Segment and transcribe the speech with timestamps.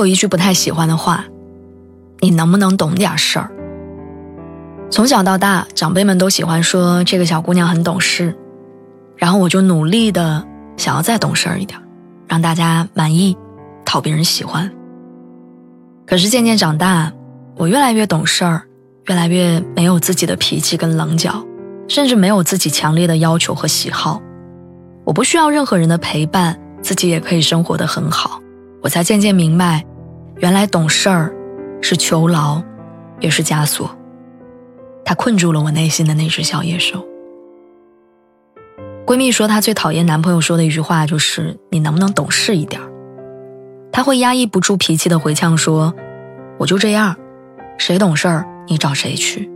[0.00, 1.24] 有一句不太喜欢的话，
[2.20, 3.50] 你能不能懂点事儿？
[4.90, 8.34] 从小到大，长辈们都喜欢说这个小姑娘很懂事，
[9.16, 10.44] 然后我就努力的
[10.76, 11.78] 想要再懂事儿一点，
[12.26, 13.36] 让大家满意，
[13.84, 14.70] 讨别人喜欢。
[16.06, 17.12] 可是渐渐长大，
[17.56, 18.62] 我越来越懂事儿，
[19.04, 21.44] 越来越没有自己的脾气跟棱角，
[21.88, 24.20] 甚至没有自己强烈的要求和喜好。
[25.04, 28.40] 我不需要任何人的陪伴，自己也可以生活的很好。
[28.82, 29.84] 我才渐渐明白，
[30.40, 31.34] 原来懂事儿
[31.82, 32.62] 是囚牢，
[33.20, 33.90] 也是枷锁。
[35.04, 37.06] 它困住了我内心的那只小野兽。
[39.06, 42.88] 闺蜜说，她最讨厌男朋友说的一句话就是“你能不能懂事一点儿
[43.92, 45.92] 她会压抑不住脾气的回呛说
[46.58, 47.14] ：“我就这样，
[47.76, 49.50] 谁懂事儿你找谁去。”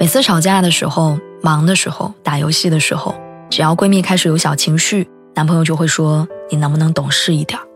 [0.00, 3.14] 每次吵架的时候、忙的时候、打游戏的时候，
[3.50, 5.06] 只要闺蜜开始有小情绪。
[5.34, 7.66] 男朋友就会说：“你能不能懂事一点儿？”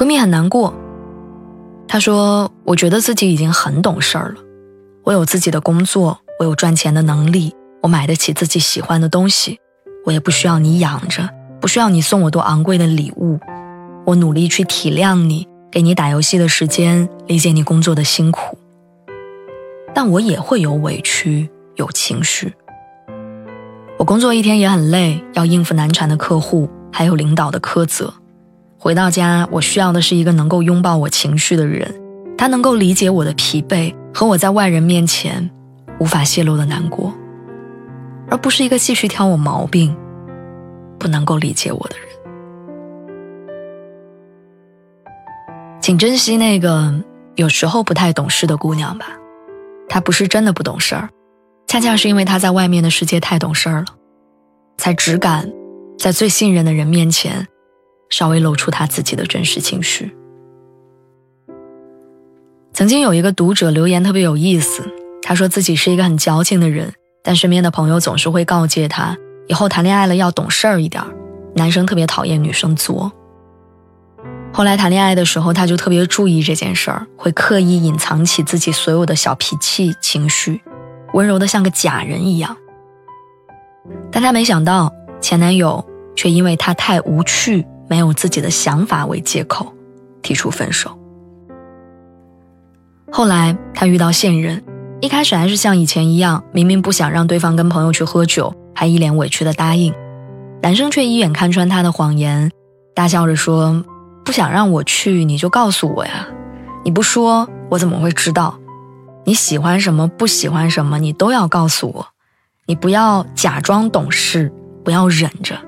[0.00, 0.72] 闺蜜很难过。
[1.86, 4.36] 她说：“我觉得自己已经很懂事了，
[5.04, 9.60] 我有自己的工作，我有赚钱的能力，我买得起自己喜欢的东西，
[10.06, 11.28] 我也不需要你养着，
[11.60, 13.38] 不需要你送我多昂贵的礼物。
[14.06, 18.56] 我努力去体谅你，给你打游戏的时间，理解你工作的辛苦。
[19.94, 22.54] 但我也会有委屈，有情绪。”
[24.00, 28.14] 我工作一天也很累，要应付难缠的客户，还有领导的苛责。
[28.82, 31.94] 回到家，我需要的是一个能够拥抱我情绪的人，
[32.38, 35.50] 他能够理解我的疲惫和我在外人面前
[35.98, 37.12] 无法泄露的难过，
[38.30, 39.94] 而不是一个继续挑我毛病、
[40.98, 42.06] 不能够理解我的人。
[45.82, 46.94] 请珍惜那个
[47.34, 49.08] 有时候不太懂事的姑娘吧，
[49.90, 51.10] 她不是真的不懂事儿。
[51.66, 53.86] 恰恰是因为她在外面的世界太懂事儿了，
[54.78, 55.52] 才只敢
[55.98, 57.46] 在最信任的人面前
[58.10, 60.14] 稍微露出他自己的真实情绪。
[62.72, 64.82] 曾经有一个读者留言特别有意思，
[65.22, 69.16] 他说自己是一个很矫情的人，但身边的朋友总是会告诫他，
[69.48, 71.10] 以后谈恋爱了要懂事儿一点儿，
[71.54, 73.12] 男生特别讨厌女生作。
[74.52, 80.60] 后来谈恋爱的时候，他就特别注意这件事儿，会刻意隐藏起自己所有的小脾气情绪。
[81.12, 82.56] 温柔的像个假人一样，
[84.12, 85.84] 但她没想到前男友
[86.14, 89.74] 却因为她太无趣、没有自己的想法为借口
[90.22, 90.96] 提出分手。
[93.10, 94.62] 后来她遇到现任，
[95.00, 99.92] 一开始还是像以前一样，明明不想让对方跟朋友去喝酒，还一脸委屈的答应。
[100.62, 102.48] 男生却一眼看穿她的谎言，
[102.94, 103.84] 大笑着说
[104.24, 106.28] ：“不想让我去，你就告诉我呀，
[106.84, 108.56] 你不说我怎么会知道？”
[109.26, 112.06] 你喜欢什么，不喜欢什么，你都要告诉我。
[112.66, 114.52] 你不要假装懂事，
[114.84, 115.58] 不要忍着。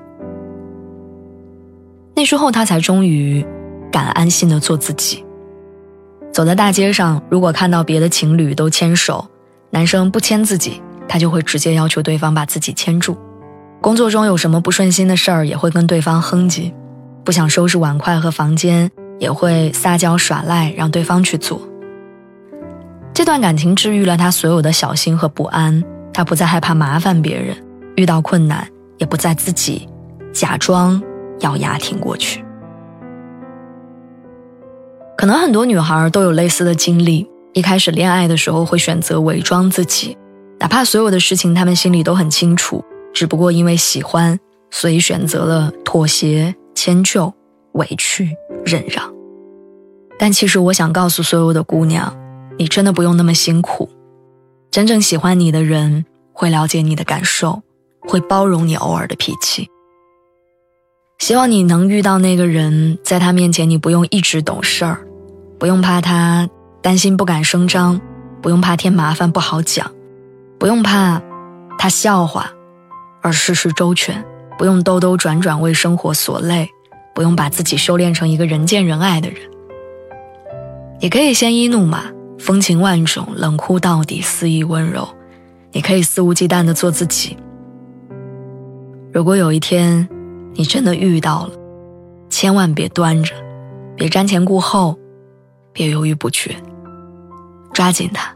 [2.15, 3.45] 那之后，他才终于
[3.91, 5.23] 敢安心的做自己。
[6.31, 9.25] 走在大街上，如果看到别的情侣都牵手，
[9.71, 13.17] 男生不牵自己，他就会直接要求对方把自己牵住。
[13.81, 16.71] 工作中有什么不顺心的事儿，也会跟对方哼唧。
[17.23, 21.61] 不想收拾碗筷和房间，也会撒娇耍赖，让对方去做。
[23.13, 27.55] 这段感情治愈了他所有的小心和不安，他不再害怕麻烦别人，
[27.95, 29.87] 遇到困难也不再自己
[30.33, 31.01] 假装
[31.43, 32.43] 咬牙挺过去。
[35.15, 40.17] 可能很多女孩都有类似的经历，一开始恋爱的时候会选择伪装自己，
[40.59, 42.83] 哪怕所有的事情他们心里都很清楚，
[43.13, 44.37] 只不过因为喜欢，
[44.71, 47.33] 所以选择了妥协、迁就、
[47.73, 48.35] 委屈、
[48.65, 49.13] 忍让。
[50.19, 52.13] 但其实我想告诉所有的姑娘。
[52.59, 53.89] 你真的不用那么辛苦，
[54.69, 57.63] 真正喜欢你的人会了解你的感受，
[58.07, 59.67] 会包容你偶尔的脾气。
[61.23, 64.99] 希望你能遇到那个人，在他面前你不用一直懂事儿，
[65.57, 66.49] 不用怕他
[66.81, 68.01] 担心不敢声张，
[68.41, 69.89] 不用怕添麻烦不好讲，
[70.59, 71.21] 不用怕
[71.77, 72.51] 他笑话，
[73.21, 74.21] 而事事周全，
[74.57, 76.69] 不用兜兜转转为生活所累，
[77.15, 79.37] 不用把自己修炼成一个人见人爱的人。
[80.99, 82.03] 你可以先一怒马。
[82.37, 85.07] 风情万种，冷酷到底，肆意温柔。
[85.71, 87.37] 你可以肆无忌惮的做自己。
[89.13, 90.09] 如果有一天，
[90.55, 91.53] 你真的遇到了，
[92.29, 93.33] 千万别端着，
[93.95, 94.97] 别瞻前顾后，
[95.71, 96.55] 别犹豫不决，
[97.73, 98.35] 抓紧他，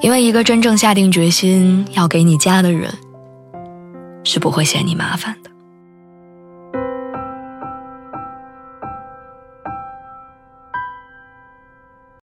[0.00, 2.92] 因为一个真正下定决心要给你家的人，
[4.24, 5.50] 是不会嫌你麻烦的。